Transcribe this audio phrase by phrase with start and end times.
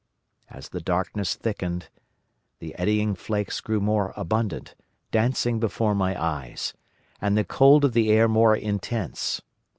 [0.49, 1.89] As the darkness thickened,
[2.57, 4.73] the eddying flakes grew more abundant,
[5.11, 6.73] dancing before my eyes;
[7.21, 9.43] and the cold of the air more intense.